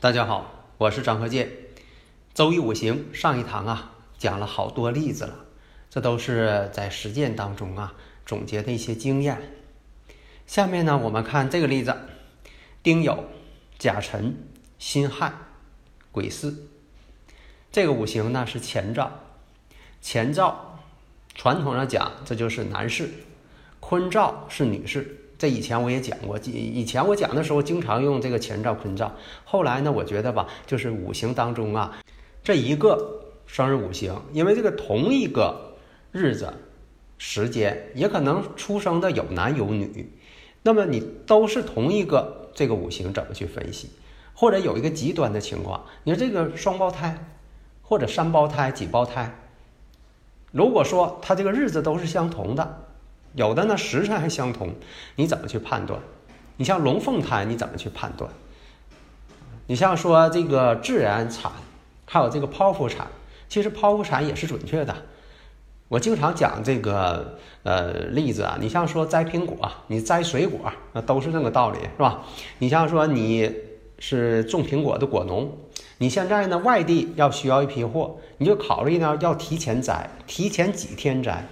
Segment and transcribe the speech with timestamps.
[0.00, 1.50] 大家好，我是张和建。
[2.32, 5.46] 周易五行上一堂啊，讲了好多例子了，
[5.90, 9.42] 这都是在实践当中啊总结的一些经验。
[10.46, 11.96] 下面呢，我们看这个例子：
[12.80, 13.24] 丁酉、
[13.76, 14.36] 甲辰、
[14.78, 15.32] 辛亥、
[16.12, 16.54] 癸巳。
[17.72, 19.10] 这个五行呢是乾兆，
[20.00, 20.78] 乾兆
[21.34, 23.10] 传统上讲这就是男士，
[23.80, 25.24] 坤兆是女士。
[25.38, 29.12] 这以前我也讲过，以以前我讲的时候经常用这个前兆坤兆。
[29.44, 31.96] 后来呢，我觉得吧，就是五行当中啊，
[32.42, 35.76] 这一个生日五行，因为这个同一个
[36.10, 36.52] 日子、
[37.18, 40.12] 时间，也可能出生的有男有女，
[40.64, 43.90] 那么你都是同一个这个五行，怎么去分析？
[44.34, 47.16] 或者有一个极端的情况，你说这个双胞胎，
[47.82, 49.32] 或者三胞胎、几胞胎，
[50.50, 52.87] 如果说他这个日子都是相同的。
[53.34, 54.74] 有的呢时辰还相同，
[55.16, 56.00] 你怎么去判断？
[56.56, 58.30] 你像龙凤胎，你怎么去判断？
[59.66, 61.52] 你像说这个自然产，
[62.06, 63.06] 还有这个剖腹产，
[63.48, 64.94] 其实剖腹产也是准确的。
[65.88, 72.22] 我经常讲这个呃例子啊，你像说摘苹果，你摘水果，那都是这个道理，是吧？
[72.58, 73.50] 你像说你
[73.98, 75.56] 是种苹果的果农，
[75.98, 81.46] 你现在呢外地要需要一批货，你就考虑呢要提前摘，提前几天摘。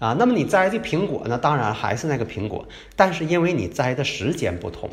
[0.00, 1.36] 啊，那么你摘的苹果呢？
[1.36, 2.66] 当然还是那个苹果，
[2.96, 4.88] 但是因为你摘的时间不同，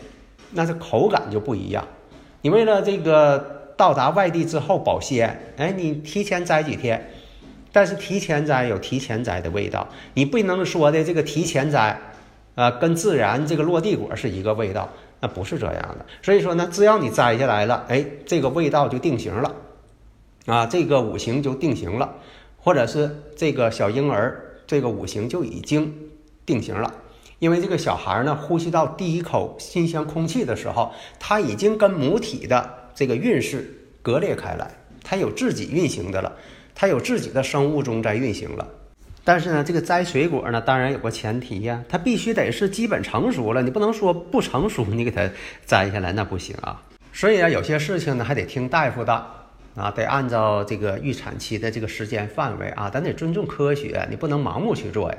[0.51, 1.88] 那这口感就不一样。
[2.41, 7.09] 你为了这个到达外地之后保鲜，哎，你提前摘几天，
[7.72, 11.97] 但是提前摘有提前摘的味道，你不能说的这个提前摘，
[12.56, 14.90] 啊，跟自然这个落地果是一个味道，
[15.22, 16.06] 那不是这样的。
[16.22, 19.56] 所以说呢，只要你摘下来了，哎，这个味道就定型了，
[20.47, 22.13] 啊，这个五行就定型了，
[22.57, 24.44] 或者是这个小婴儿。
[24.67, 25.91] 这个五行就已经
[26.45, 26.94] 定型了，
[27.39, 34.69] 因为这个小孩呢，呼吸到第一口新鲜空气的时候，他已经跟母体的这个运势割裂开来，
[35.03, 36.35] 他有自己运行的了，
[36.75, 38.67] 他有自己的生物钟在运行了。
[39.23, 45.29] 但是呢，这个摘水果呢，当然有个前提呀，它必须得是基本成熟了，你不能说不成熟你给它
[45.66, 46.81] 摘下来，那不行啊。
[47.11, 49.25] 所以啊，有些事情呢，还得听大夫的。
[49.77, 55.17] 啊，得按照这个预产期的这个时间范围啊，咱得尊重科学，你不能盲目去做呀。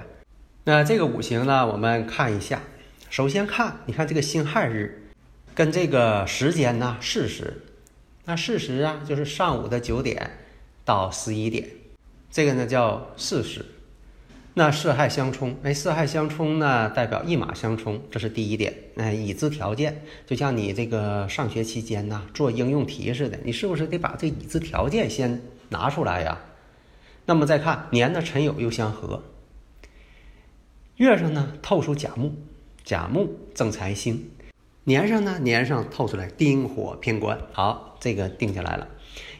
[0.65, 2.61] 那这个五行呢，我们看一下。
[3.09, 5.11] 首先看，你看这个辛亥日，
[5.55, 7.63] 跟这个时间呢，巳时。
[8.25, 10.31] 那巳时啊，就是上午的九点
[10.85, 11.67] 到十一点，
[12.31, 13.65] 这个呢叫巳时。
[14.59, 18.75] 那四害相冲，哎，四害相冲呢，代表一马相冲，这是第一点。
[18.97, 26.37] 哎，已知条件，就像你这个上学期间呐，做应用题似的，你是不是得把这已知条件先拿出来呀？
[27.25, 29.23] 那么再看年呢，辰酉又相合，
[30.97, 32.33] 月上呢透出甲木，
[32.83, 34.29] 甲木正财星，
[34.83, 38.89] 年上呢年上透出来丁火偏官，好，这个定下来了。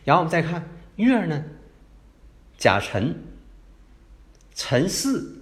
[0.05, 1.43] 然后我们再看月呢，
[2.57, 3.17] 甲辰。
[4.59, 5.41] 辰巳，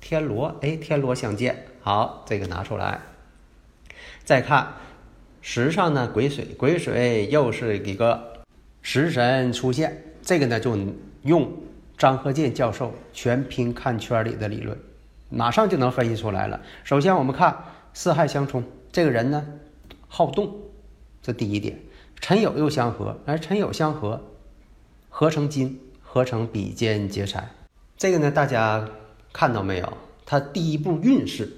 [0.00, 3.00] 天罗，哎，天罗相见，好，这个拿出来。
[4.24, 4.74] 再看
[5.42, 8.44] 时上呢，癸水，癸水又是一个
[8.80, 10.78] 食神出现，这个呢就
[11.22, 11.52] 用
[11.98, 14.78] 张鹤健教授全拼看圈里的理论，
[15.30, 16.62] 马上就能分析出来了。
[16.84, 19.44] 首先我们看四害相冲，这个人呢
[20.06, 20.54] 好动，
[21.20, 21.76] 这第一点。
[22.20, 24.22] 辰酉又相合，哎，辰酉相合，
[25.10, 27.50] 合成金，合成比肩劫财。
[27.96, 28.88] 这个呢，大家
[29.32, 29.92] 看到没有？
[30.26, 31.52] 它第一步运势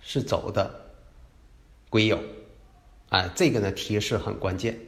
[0.00, 0.92] 是走的
[1.90, 2.18] 癸酉，
[3.08, 4.78] 哎，这个呢提示很关键。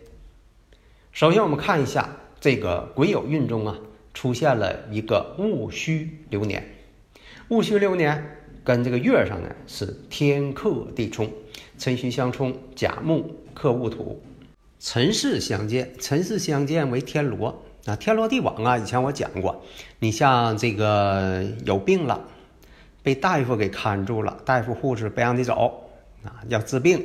[1.10, 3.78] 首先我们看一下这个癸酉运中啊，
[4.12, 6.62] 出现了一个戊戌流年。
[7.48, 11.30] 戊戌流年跟这个月上呢是天克地冲，
[11.76, 14.22] 辰戌相冲，甲木克戊土，
[14.78, 17.63] 辰巳相见，辰巳相见为天罗。
[17.86, 18.78] 啊，天罗地网啊！
[18.78, 19.62] 以前我讲过，
[19.98, 22.18] 你像这个有病了，
[23.02, 25.90] 被大夫给看住了，大夫护士不让你走
[26.24, 27.04] 啊，要治病，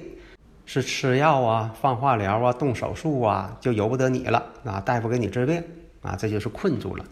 [0.66, 4.80] 是吃药啊、放化疗啊、动手术啊，就由不得你了啊。
[4.80, 5.62] 大夫给你治病
[6.02, 7.04] 啊，这就是困住了。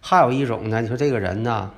[0.00, 1.72] 还有一种呢，你说这个人呢，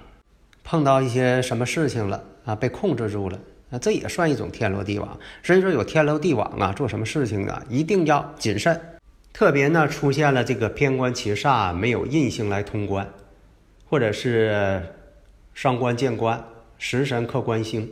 [0.63, 3.39] 碰到一些什么事情了啊，被控制住了，
[3.71, 5.19] 那这也算一种天罗地网。
[5.43, 8.79] 所以说有天罗地网啊，做什么事情啊，一定要谨慎。
[9.33, 13.09] 特别呢，出现了这个偏官七煞，没有印星来通关，
[13.89, 14.83] 或者是
[15.55, 16.45] 伤官见官、
[16.79, 17.91] 食神克官星，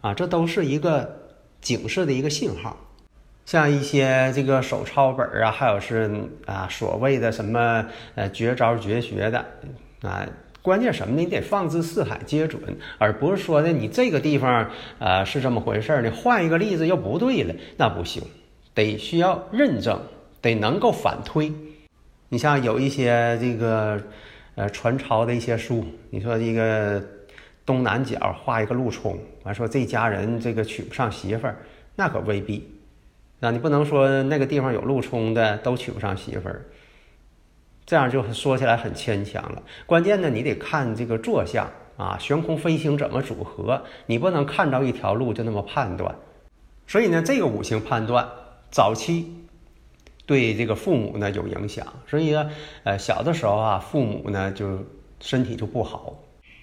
[0.00, 1.30] 啊，这都是一个
[1.60, 2.76] 警示的一个信号。
[3.46, 6.10] 像一些这个手抄本啊，还有是
[6.46, 7.84] 啊所谓的什么
[8.14, 9.44] 呃绝招绝学的
[10.02, 10.26] 啊，
[10.62, 11.20] 关键什么呢？
[11.20, 12.60] 你得放之四海皆准，
[12.98, 18.22] 而不是说的你这个地方呃是这么回事儿，你换一个例子又不对了，那不行，
[18.74, 20.00] 得需要认证。
[20.42, 21.52] 得能够反推，
[22.28, 24.00] 你像有一些这个
[24.54, 27.02] 呃传抄的一些书，你说这个
[27.66, 31.56] 东南角画一个路冲，完说这家人这个娶不上媳妇儿，
[31.94, 32.66] 那可未必，
[33.40, 36.62] 啊，你不能说那个地方有路冲的都娶不上媳妇儿，
[37.84, 39.62] 这样就说起来很牵强了。
[39.84, 46.14] 关键呢，你得看这个坐向啊，悬空飞行怎么组合，你不能看着一条路就那么判断。
[46.86, 48.26] 所以呢，这个五行判断
[48.70, 49.36] 早期。
[50.30, 52.48] 对这个父母呢有影响，所以呢，
[52.84, 54.78] 呃，小的时候啊，父母呢就
[55.18, 56.14] 身体就不好。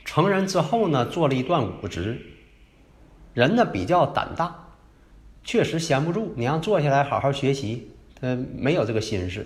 [0.05, 2.17] 成人之后呢，做了一段武职，
[3.33, 4.69] 人呢比较胆大，
[5.43, 6.31] 确实闲不住。
[6.37, 7.91] 你让坐下来好好学习，
[8.21, 9.45] 他没有这个心思。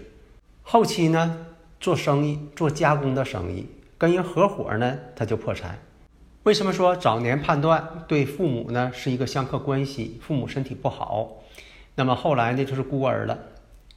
[0.61, 1.47] 后期呢，
[1.79, 3.65] 做生意，做加工的生意，
[3.97, 5.79] 跟人合伙呢，他就破产。
[6.43, 10.19] 为什么说早年判断对父母呢是一个相克关系？
[10.21, 11.41] 父母身体不好，
[11.95, 13.35] 那么后来呢就是孤儿了。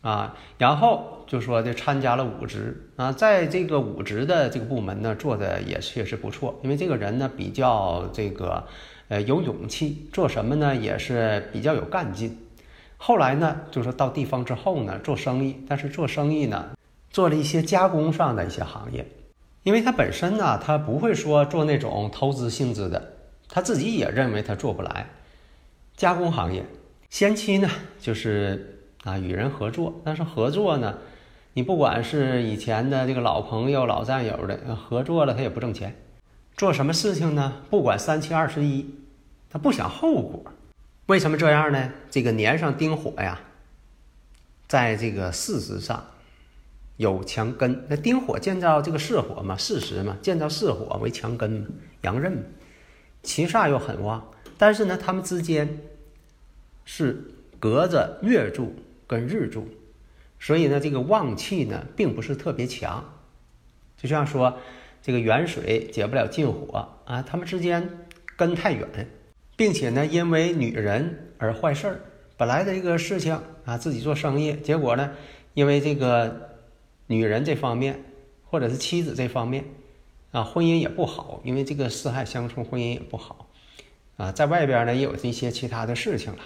[0.05, 8.63] 啊，然后就说这参加了武职啊，在这个武职的这个部门呢，做的也确实不错，因为这个人呢比较这个
[9.09, 12.37] 呃有勇气，做什么呢也是比较有干劲。
[12.99, 16.73] 后来呢，就说到地方之后呢，做生意，但是做生意呢，
[17.09, 19.07] 做了一些加工上的一些行业，
[19.63, 23.15] 因为他本身呢，他不会说做那种投资性质的，
[23.49, 25.07] 他自己也认为他做不来
[25.97, 26.63] 加工行业。
[27.09, 28.71] 先期呢，就是。
[29.05, 30.99] 啊，与人合作，但是合作呢，
[31.53, 35.95] 你不管是以前的这个老朋友、老战友的合作了，他也不挣钱。
[36.57, 37.63] 做什么事情呢？
[37.69, 38.95] 不管三七二十一，
[39.51, 40.43] 他不想后果。
[41.07, 41.93] 为什么这样呢？
[42.11, 43.41] 这个年上丁火呀，
[44.67, 46.03] 在这个事实上
[46.97, 47.85] 有强根。
[47.89, 51.67] 那丁火建造这个巳火嘛，事实嘛，建造巳火为强根嘛，
[52.01, 52.43] 阳刃嘛，
[53.23, 55.81] 其煞又很旺，但是呢，他们之间
[56.87, 57.23] 是
[57.61, 58.75] 隔着月柱。
[59.07, 59.69] 跟日柱，
[60.39, 63.05] 所以呢，这个旺气呢，并不是特别强。
[63.97, 64.59] 就像说，
[65.03, 67.89] 这个远水解不了近火啊，他们之间
[68.37, 69.09] 根太远，
[69.57, 72.01] 并且呢，因为女人而坏事儿。
[72.37, 75.13] 本来的一个事情啊，自己做生意，结果呢，
[75.55, 76.51] 因为这个
[77.07, 78.03] 女人这方面，
[78.45, 79.65] 或者是妻子这方面
[80.33, 83.49] 啊，婚姻也不好，因为这个四害相冲，婚姻也不好
[84.17, 86.39] 啊，在外边呢，也有一些其他的事情了。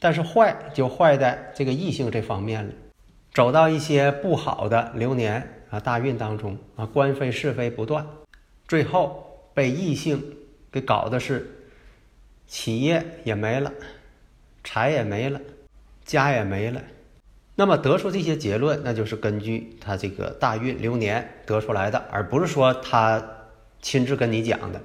[0.00, 2.72] 但是坏就坏在这个异性这方面了，
[3.32, 8.04] 走到一些不好的流年啊大运当中啊官非是非不断，
[8.66, 10.20] 最后被异性
[10.72, 11.48] 给搞的是
[12.48, 13.70] 企业也没了，
[14.64, 15.38] 财也没了，
[16.04, 16.80] 家也没了。
[17.54, 23.22] 那么得出这些结论，那就是根据他这个大运流年得出来的，而不是说他
[23.82, 24.80] 亲自跟你讲的。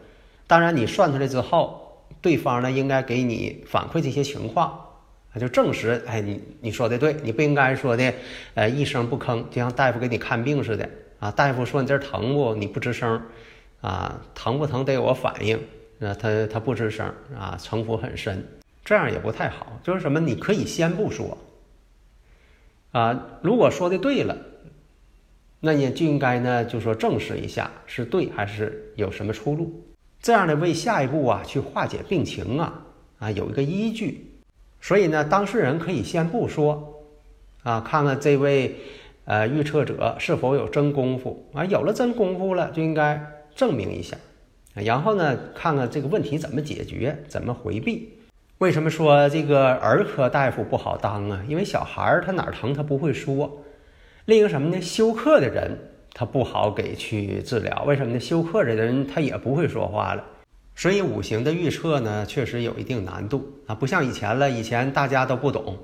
[0.46, 4.85] 当然你算出来之后，对方呢应该给你反馈这些情况。
[5.36, 8.14] 他就证实，哎，你你说的对，你不应该说的，
[8.54, 10.90] 呃，一声不吭，就像大夫给你看病似的
[11.20, 11.30] 啊。
[11.30, 12.56] 大夫说你这儿疼不？
[12.56, 13.22] 你不吱声，
[13.82, 15.58] 啊，疼不疼得有个反应，
[16.00, 18.48] 啊，他他不吱声，啊，城府很深，
[18.86, 19.78] 这样也不太好。
[19.84, 21.38] 就是什么，你可以先不说，
[22.94, 24.38] 啊，如果说的对了，
[25.60, 29.84] 那你就应该呢，就说证实一下是对还是有什么出路，
[30.22, 32.86] 这样呢，为下一步啊去化解病情啊
[33.20, 34.32] 啊有一个依据。
[34.86, 37.02] 所以呢，当事人可以先不说，
[37.64, 38.76] 啊，看看这位
[39.24, 43.20] 呃预测者是否有真功夫啊，有了真功夫了，就应该
[43.56, 44.16] 证明一下，
[44.76, 48.14] 然后呢，看看这个问题怎么解决，怎么回避。
[48.60, 51.44] 为什么说这个儿科大夫不好当啊？
[51.48, 53.64] 因为小孩儿他哪儿疼他不会说。
[54.26, 54.80] 另一个什么呢？
[54.80, 55.76] 休克的人
[56.14, 58.20] 他不好给去治疗，为什么呢？
[58.20, 60.24] 休克的人他也不会说话了。
[60.76, 64.50] 所以五行的预测呢，确实有一定难度啊，不像以前了。
[64.50, 65.78] 以前大家都不懂，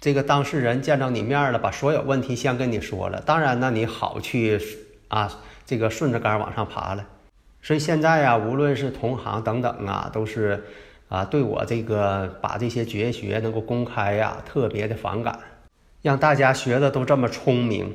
[0.00, 4.60] 这个当事人见着你面了，把所有问题先跟你说了，当然呢，你好去
[5.08, 7.04] 啊，这个顺着杆往上爬了。
[7.60, 10.64] 所以现在呀，无论是同行等等啊，都是
[11.08, 15.36] 啊，对我这个把这些绝学能够公开呀，特别的反感，
[16.00, 17.92] 让大家学的都这么聪明，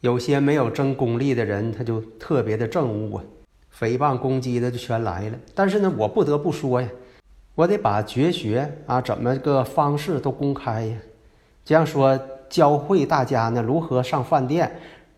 [0.00, 3.24] 有些没有真功力的人，他就特别的正误啊，
[3.78, 5.38] 诽谤攻击的就全来了。
[5.54, 6.88] 但是呢，我不得不说呀，
[7.54, 10.96] 我得把绝学啊怎么个方式都公开呀，
[11.64, 14.70] 这样说教会大家呢如何上饭店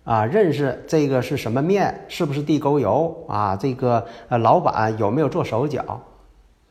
[0.05, 6.03] 啊，认识这个是什么面，是不是地沟油啊，这个呃老板有没有做手脚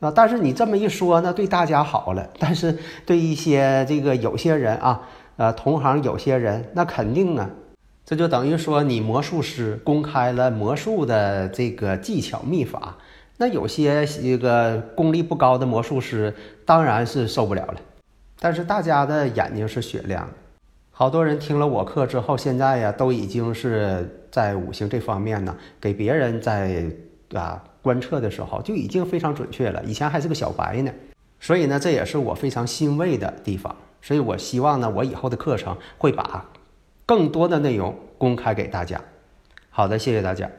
[0.00, 0.12] 啊？
[0.14, 5.02] 但是你这么一说呢，对大家好了，但是对一些这个有些人啊，
[5.36, 7.48] 呃同行有些人，那肯定啊。
[8.04, 12.98] 这就等于说，你魔术师公开了魔术的这个技巧秘法，
[13.36, 16.34] 那有些一个功力不高的魔术师
[16.66, 17.76] 当然是受不了了。
[18.40, 20.32] 但是大家的眼睛是雪亮的，
[20.90, 26.84] 好多人听了我课之后，现在呀都已经是在五行这方面呢，给别人在
[27.32, 29.80] 啊观测的时候就已经非常准确了。
[29.84, 30.92] 以前还是个小白呢，
[31.38, 33.74] 所以呢，这也是我非常欣慰的地方。
[34.02, 36.44] 所以我希望呢，我以后的课程会把。
[37.06, 39.00] 更多的内容公开给大家。
[39.70, 40.50] 好的，谢谢大家。